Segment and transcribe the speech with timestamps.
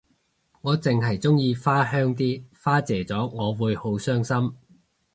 [0.61, 4.55] 我淨係鍾意花香啲花謝咗我會好傷心